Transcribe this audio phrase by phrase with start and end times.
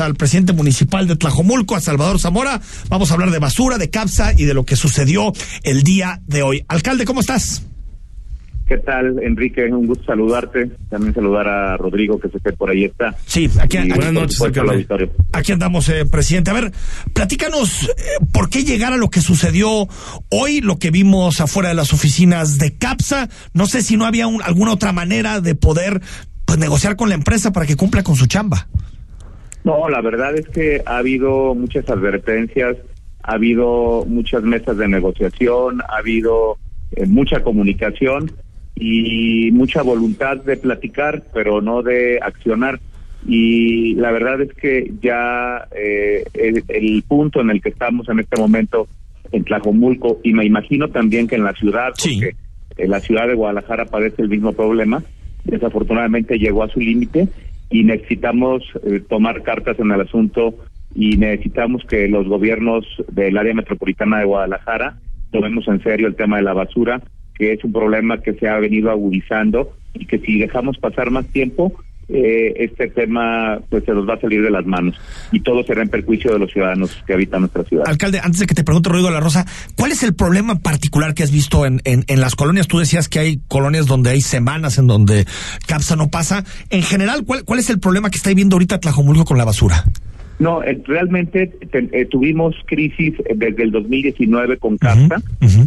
[0.00, 2.60] al presidente municipal de Tlajomulco, a Salvador Zamora.
[2.88, 6.42] Vamos a hablar de basura, de CAPSA y de lo que sucedió el día de
[6.42, 6.64] hoy.
[6.68, 7.62] Alcalde, ¿cómo estás?
[8.70, 9.64] ¿Qué tal, Enrique?
[9.64, 10.70] Un gusto saludarte.
[10.88, 13.16] También saludar a Rodrigo, que se que por ahí está.
[13.26, 15.10] Sí, aquí, aquí buenas noches, auditorio.
[15.32, 16.52] Aquí andamos, eh, presidente.
[16.52, 16.70] A ver,
[17.12, 19.88] platícanos eh, por qué llegar a lo que sucedió
[20.28, 23.28] hoy, lo que vimos afuera de las oficinas de CAPSA.
[23.54, 26.00] No sé si no había alguna otra manera de poder
[26.44, 28.68] pues, negociar con la empresa para que cumpla con su chamba.
[29.64, 32.76] No, la verdad es que ha habido muchas advertencias,
[33.22, 36.56] ha habido muchas mesas de negociación, ha habido
[36.92, 38.32] eh, mucha comunicación
[38.74, 42.80] y mucha voluntad de platicar, pero no de accionar.
[43.26, 48.40] Y la verdad es que ya eh, el, punto en el que estamos en este
[48.40, 48.88] momento
[49.30, 52.34] en Tlajomulco, y me imagino también que en la ciudad, porque
[52.78, 55.02] en la ciudad de Guadalajara padece el mismo problema,
[55.44, 57.28] desafortunadamente llegó a su límite
[57.70, 60.54] y necesitamos eh, tomar cartas en el asunto
[60.94, 64.98] y necesitamos que los gobiernos del área metropolitana de Guadalajara
[65.30, 67.00] tomemos en serio el tema de la basura
[67.40, 71.26] que es un problema que se ha venido agudizando y que si dejamos pasar más
[71.28, 71.72] tiempo,
[72.12, 74.96] eh, este tema pues se nos va a salir de las manos
[75.32, 77.84] y todo será en perjuicio de los ciudadanos que habitan nuestra ciudad.
[77.86, 81.22] Alcalde, antes de que te pregunte Rodrigo La Rosa, ¿cuál es el problema particular que
[81.22, 82.68] has visto en, en, en, las colonias?
[82.68, 85.26] Tú decías que hay colonias donde hay semanas en donde
[85.66, 86.44] CAPSA no pasa.
[86.70, 89.84] En general, ¿cuál, cuál es el problema que está viviendo ahorita Tlajomulco con la basura?
[90.40, 95.20] No, eh, realmente eh, tuvimos crisis desde el 2019 con CAPSA,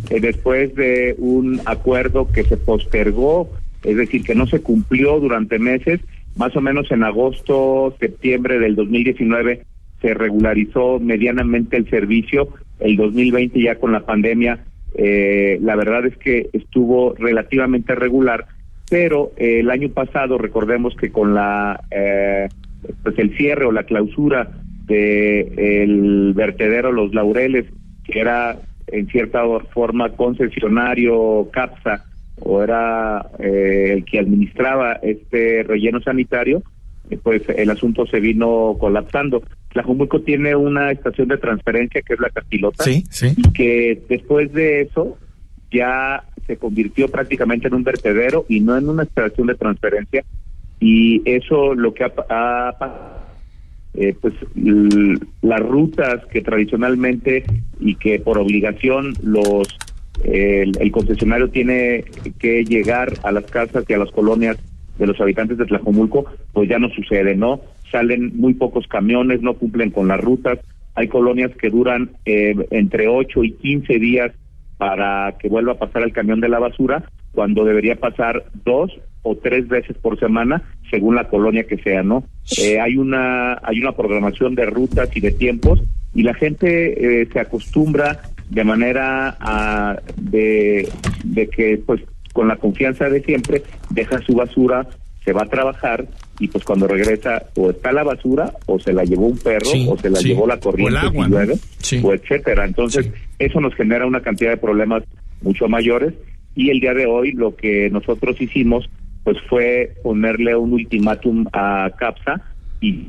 [0.10, 3.52] eh, después de un acuerdo que se postergó,
[3.84, 6.02] es decir, que no se cumplió durante meses,
[6.36, 9.64] más o menos en agosto, septiembre del 2019
[10.02, 16.50] se regularizó medianamente el servicio, el 2020 ya con la pandemia, la verdad es que
[16.54, 18.46] estuvo relativamente regular,
[18.90, 21.80] pero el año pasado recordemos que con la
[23.02, 24.52] pues el cierre o la clausura
[24.86, 27.66] de el vertedero Los Laureles,
[28.04, 29.42] que era en cierta
[29.74, 32.04] forma concesionario CAPSA
[32.46, 36.62] o era eh, el que administraba este relleno sanitario,
[37.10, 39.44] eh, pues el asunto se vino colapsando.
[39.70, 43.04] Tlajumulco tiene una estación de transferencia que es la Castilota, sí,
[43.54, 45.18] que después de eso
[45.72, 50.24] ya se convirtió prácticamente en un vertedero y no en una estación de transferencia
[50.80, 53.24] y eso lo que ha, ha
[53.96, 54.34] eh, pues
[55.42, 57.44] las rutas que tradicionalmente
[57.80, 59.68] y que por obligación los
[60.24, 62.06] el, concesionario tiene
[62.40, 64.58] que llegar a las casas y a las colonias
[64.98, 67.62] de los habitantes de Tlajomulco, pues ya no sucede, ¿no?
[67.92, 70.60] Salen muy pocos camiones, no cumplen con las rutas,
[70.96, 74.32] hay colonias que duran eh, entre 8 y 15 días
[74.78, 78.92] para que vuelva a pasar el camión de la basura, cuando debería pasar dos
[79.24, 82.24] o tres veces por semana, según la colonia que sea, ¿no?
[82.62, 85.82] Eh, hay una hay una programación de rutas y de tiempos
[86.14, 88.20] y la gente eh, se acostumbra
[88.54, 90.88] de manera a, de,
[91.24, 92.02] de que pues
[92.34, 94.88] con la confianza de siempre deja su basura,
[95.24, 96.06] se va a trabajar
[96.40, 99.98] y pues cuando regresa o está la basura o se la llevó un perro o
[99.98, 102.66] se la llevó la corriente o, o etcétera.
[102.66, 103.10] Entonces,
[103.40, 105.04] eso nos genera una cantidad de problemas
[105.42, 106.14] mucho mayores
[106.56, 108.90] y el día de hoy lo que nosotros hicimos
[109.24, 112.42] pues fue ponerle un ultimátum a CAPSA
[112.82, 113.08] y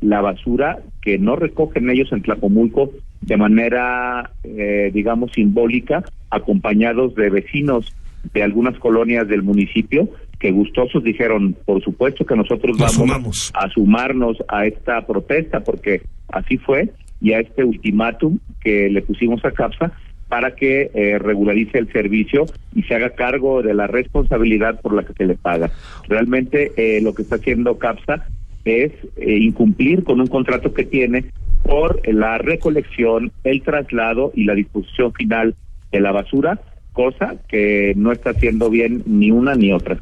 [0.00, 2.90] la basura que no recogen ellos en Tlacomulco
[3.20, 7.94] de manera, eh, digamos, simbólica, acompañados de vecinos
[8.32, 10.08] de algunas colonias del municipio
[10.38, 16.58] que gustosos dijeron, por supuesto que nosotros vamos a sumarnos a esta protesta, porque así
[16.58, 19.92] fue, y a este ultimátum que le pusimos a CAPSA,
[20.28, 25.02] para que eh, regularice el servicio y se haga cargo de la responsabilidad por la
[25.02, 25.70] que se le paga.
[26.06, 28.26] Realmente eh, lo que está haciendo CAPSA
[28.64, 31.26] es eh, incumplir con un contrato que tiene
[31.62, 35.54] por la recolección, el traslado y la disposición final
[35.92, 36.60] de la basura,
[36.92, 39.98] cosa que no está haciendo bien ni una ni otra.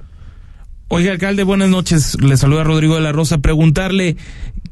[0.88, 2.16] Oiga, alcalde, buenas noches.
[2.22, 3.38] Le saluda Rodrigo de la Rosa.
[3.38, 4.16] Preguntarle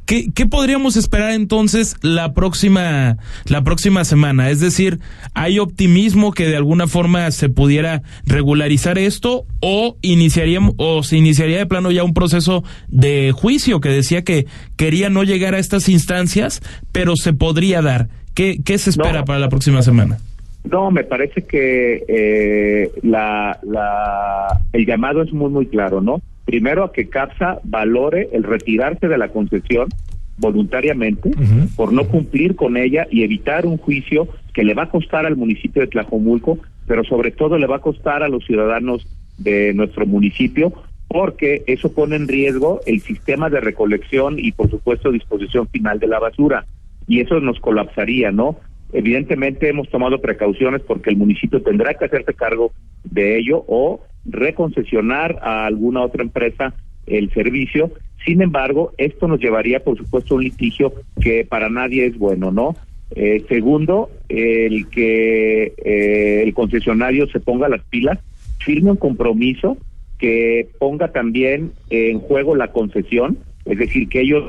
[0.07, 3.17] ¿Qué, ¿Qué, podríamos esperar entonces la próxima,
[3.49, 4.51] la próxima semana?
[4.51, 4.99] Es decir,
[5.35, 11.59] ¿hay optimismo que de alguna forma se pudiera regularizar esto o iniciaríamos, o se iniciaría
[11.59, 14.47] de plano ya un proceso de juicio que decía que
[14.77, 16.61] quería no llegar a estas instancias,
[16.93, 18.09] pero se podría dar?
[18.35, 20.19] ¿Qué, qué se espera para la próxima semana?
[20.65, 26.21] No, me parece que eh, la, la, el llamado es muy, muy claro, ¿no?
[26.45, 29.89] Primero a que CAPSA valore el retirarse de la concesión
[30.37, 31.31] voluntariamente
[31.77, 35.37] por no cumplir con ella y evitar un juicio que le va a costar al
[35.37, 39.07] municipio de Tlajomulco, pero sobre todo le va a costar a los ciudadanos
[39.39, 40.73] de nuestro municipio
[41.09, 46.09] porque eso pone en riesgo el sistema de recolección y por supuesto disposición final de
[46.09, 46.67] la basura
[47.07, 48.57] y eso nos colapsaría, ¿no?
[48.95, 55.41] Evidentemente hemos tomado precauciones porque el municipio tendrá que hacerse cargo de ello o reconcesionar
[55.43, 56.75] a alguna otra empresa
[57.07, 57.91] el servicio.
[58.25, 62.53] Sin embargo, esto nos llevaría, por supuesto, a un litigio que para nadie es bueno,
[62.53, 62.77] ¿no?
[63.17, 68.21] Eh, segundo, el que eh, el concesionario se ponga las pilas,
[68.61, 69.77] firme un compromiso
[70.19, 74.45] que ponga también en juego la concesión, es decir, que ellos,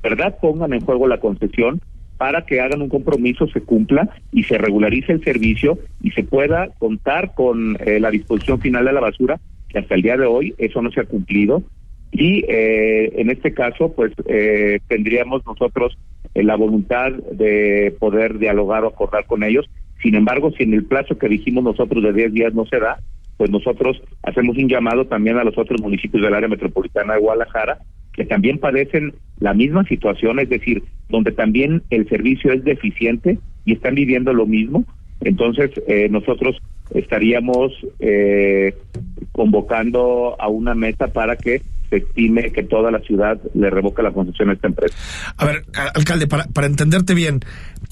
[0.00, 1.80] ¿verdad?, pongan en juego la concesión
[2.20, 6.68] para que hagan un compromiso, se cumpla y se regularice el servicio y se pueda
[6.78, 9.40] contar con eh, la disposición final de la basura,
[9.70, 11.62] que hasta el día de hoy eso no se ha cumplido.
[12.12, 15.96] Y eh, en este caso, pues eh, tendríamos nosotros
[16.34, 19.70] la voluntad de poder dialogar o acordar con ellos.
[20.02, 22.98] Sin embargo, si en el plazo que dijimos nosotros de 10 días no se da,
[23.38, 27.78] pues nosotros hacemos un llamado también a los otros municipios del área metropolitana de Guadalajara
[28.12, 33.72] que también padecen la misma situación, es decir, donde también el servicio es deficiente y
[33.72, 34.84] están viviendo lo mismo.
[35.22, 36.60] Entonces, eh, nosotros
[36.94, 38.74] estaríamos eh,
[39.32, 44.12] convocando a una mesa para que se estime que toda la ciudad le revoca la
[44.12, 44.96] concesión a esta empresa.
[45.36, 45.64] A ver,
[45.94, 47.40] alcalde, para, para entenderte bien,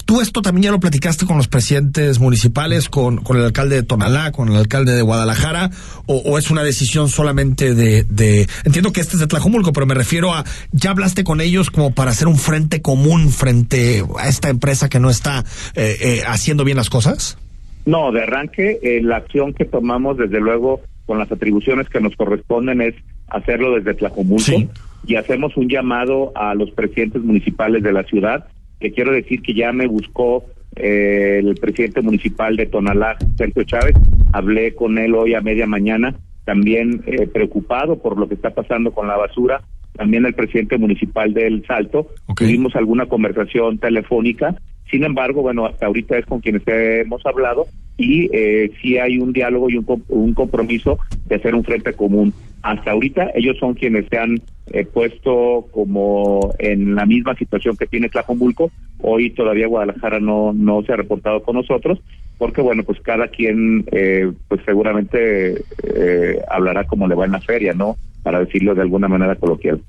[0.05, 3.83] tú esto también ya lo platicaste con los presidentes municipales, con, con el alcalde de
[3.83, 5.69] Tonalá, con el alcalde de Guadalajara,
[6.07, 9.93] o, es una decisión solamente de, de, entiendo que este es de Tlajomulco, pero me
[9.93, 14.49] refiero a, ¿ya hablaste con ellos como para hacer un frente común frente a esta
[14.49, 15.43] empresa que no está
[15.75, 17.37] eh, eh, haciendo bien las cosas?
[17.85, 22.15] No, de arranque, eh, la acción que tomamos, desde luego, con las atribuciones que nos
[22.15, 22.95] corresponden, es
[23.29, 24.69] hacerlo desde Tlajomulco
[25.05, 28.45] y hacemos un llamado a los presidentes municipales de la ciudad,
[28.79, 30.45] que quiero decir que ya me buscó
[30.75, 33.95] eh, el presidente municipal de Tonalá, Sergio Chávez,
[34.33, 36.15] hablé con él hoy a media mañana,
[36.45, 39.61] también eh, preocupado por lo que está pasando con la basura,
[39.93, 44.55] también el presidente municipal del Salto, tuvimos alguna conversación telefónica,
[44.89, 47.67] sin embargo, bueno, hasta ahorita es con quienes hemos hablado
[47.97, 52.33] y eh, sí hay un diálogo y un, un compromiso de hacer un frente común.
[52.61, 54.41] Hasta ahorita ellos son quienes se han
[54.71, 58.71] eh, puesto como en la misma situación que tiene Tlajomulco.
[58.99, 61.99] Hoy todavía Guadalajara no, no se ha reportado con nosotros
[62.37, 67.41] porque bueno, pues cada quien eh, pues seguramente eh, hablará como le va en la
[67.41, 67.97] feria, ¿no?
[68.23, 69.81] Para decirlo de alguna manera coloquial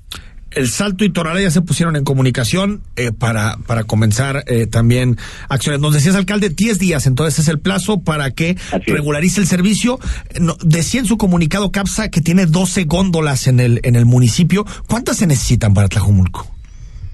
[0.51, 5.17] el Salto y Torala ya se pusieron en comunicación eh, para, para comenzar eh, también
[5.49, 5.81] acciones.
[5.81, 9.99] Nos decías, alcalde, 10 días, entonces es el plazo para que regularice el servicio.
[10.39, 14.65] No, decía en su comunicado CAPSA que tiene 12 góndolas en el, en el municipio.
[14.87, 16.47] ¿Cuántas se necesitan para Tlajumulco?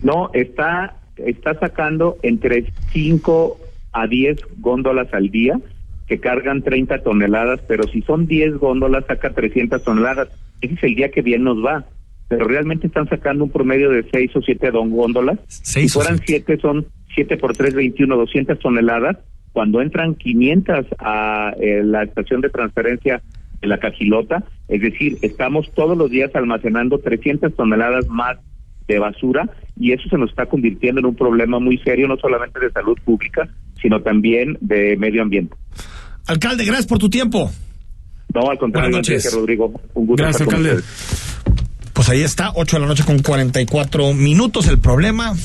[0.01, 3.59] No, está, está sacando entre 5
[3.93, 5.59] a 10 góndolas al día
[6.07, 10.29] que cargan 30 toneladas, pero si son 10 góndolas, saca 300 toneladas.
[10.61, 11.85] Ese es el día que bien nos va
[12.27, 15.39] pero realmente están sacando un promedio de seis o siete don góndolas.
[15.47, 19.17] si fueran siete, son siete por tres, veintiuno, doscientas toneladas.
[19.53, 23.23] Cuando entran 500 a eh, la estación de transferencia
[23.59, 28.37] de la Cajilota, es decir, estamos todos los días almacenando 300 toneladas más
[28.87, 32.59] de basura y eso se nos está convirtiendo en un problema muy serio, no solamente
[32.59, 33.49] de salud pública,
[33.81, 35.55] sino también de medio ambiente.
[36.27, 37.49] Alcalde, gracias por tu tiempo.
[38.33, 39.73] No, al contrario, gracias, Rodrigo.
[39.93, 40.75] Un gusto gracias, alcalde.
[41.97, 44.67] Pues ahí está, 8 de la noche con 44 minutos.
[44.67, 45.35] El problema,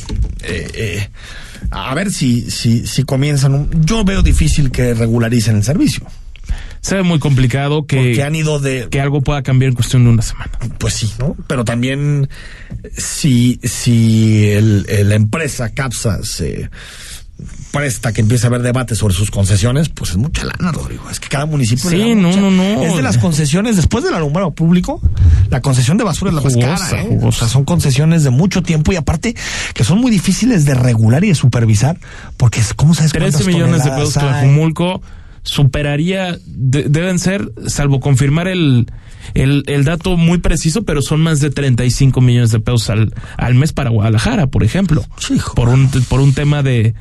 [0.42, 1.08] eh, eh,
[1.70, 3.70] a ver si, si, si comienzan.
[3.86, 6.04] yo veo difícil que regularicen el servicio.
[6.82, 8.88] Se ve muy complicado que, han ido de...
[8.90, 10.50] que algo pueda cambiar en cuestión de una semana.
[10.76, 11.34] Pues sí, ¿no?
[11.46, 12.28] Pero también
[12.98, 16.68] si, si el, la empresa CAPSA se
[17.72, 21.08] presta que empiece a haber debate sobre sus concesiones, pues es mucha lana, Rodrigo.
[21.10, 21.90] Es que cada municipio.
[21.90, 22.82] Sí, no, no, no.
[22.82, 25.00] Es de las concesiones, después del alumbrado público,
[25.50, 27.02] la concesión de basura es la más cara.
[27.02, 27.18] ¿eh?
[27.22, 29.34] O sea, son concesiones de mucho tiempo y aparte
[29.74, 31.98] que son muy difíciles de regular y de supervisar,
[32.36, 35.00] porque ¿cómo sabes 13 millones de pesos de Jumulco
[35.44, 38.86] superaría, deben ser, salvo confirmar el,
[39.34, 43.54] el, el, dato muy preciso, pero son más de 35 millones de pesos al, al
[43.54, 45.04] mes para Guadalajara, por ejemplo.
[45.56, 46.94] por un, por un tema de,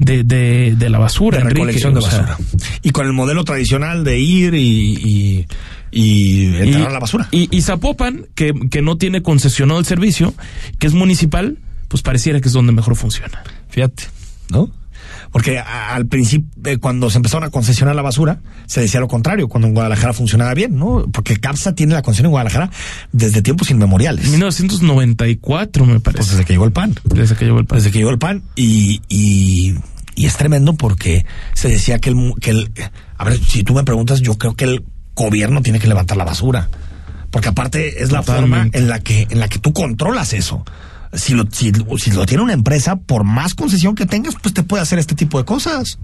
[0.00, 1.38] de, de, de la basura.
[1.38, 2.36] De recolección de basura.
[2.82, 5.46] y con el modelo tradicional de ir y,
[5.92, 7.28] y, entrar a la basura.
[7.30, 10.34] Y, y Zapopan, que, que no tiene concesionado el servicio,
[10.78, 13.42] que es municipal, pues pareciera que es donde mejor funciona.
[13.68, 14.04] Fíjate,
[14.50, 14.72] ¿no?
[15.32, 19.48] Porque al principio, eh, cuando se empezaron a concesionar la basura, se decía lo contrario,
[19.48, 21.06] cuando en Guadalajara funcionaba bien, ¿no?
[21.12, 22.70] Porque CAPSA tiene la concesión en Guadalajara
[23.12, 24.28] desde tiempos inmemoriales.
[24.28, 26.18] 1994, me parece.
[26.18, 26.96] Pues desde que llegó el PAN.
[27.04, 27.78] Desde que llegó el PAN.
[27.78, 28.42] Desde que llegó el PAN.
[28.56, 29.49] Y, y,
[30.20, 31.24] y es tremendo porque
[31.54, 32.70] se decía que el, que el.
[33.16, 34.84] A ver, si tú me preguntas, yo creo que el
[35.14, 36.68] gobierno tiene que levantar la basura
[37.30, 40.62] porque aparte es la forma en la que en la que tú controlas eso.
[41.14, 44.62] Si lo, si, si lo tiene una empresa, por más concesión que tengas, pues te
[44.62, 45.98] puede hacer este tipo de cosas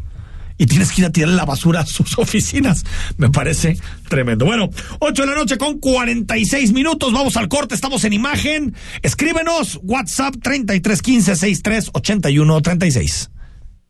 [0.56, 2.84] y tienes que ir a tirar la basura a sus oficinas.
[3.18, 4.46] Me parece tremendo.
[4.46, 4.70] Bueno,
[5.00, 7.12] 8 de la noche con 46 minutos.
[7.12, 7.74] Vamos al corte.
[7.74, 8.74] Estamos en imagen.
[9.02, 13.30] Escríbenos WhatsApp 3315 63 81 36.